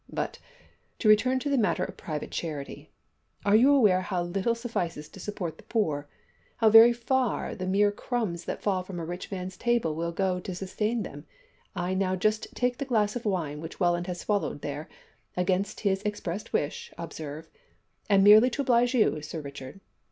[0.11, 0.39] But,
[0.97, 2.89] to return to the matter of private charity,
[3.45, 6.07] are you aware how little suffices to support the poor
[6.57, 10.39] how very far the mere crumbs that fall from a rich man's table will go
[10.39, 11.27] to sustain them
[11.75, 14.65] I Now, just take the glass of wine which Welland has swallowed
[15.37, 17.47] against his expressed wish, observe,
[18.09, 19.81] and merely to oblige you, Sir Richard.